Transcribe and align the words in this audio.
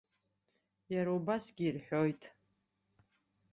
Иара 0.93 1.11
убасгьы 1.17 1.63
ирҳәоит. 1.65 2.21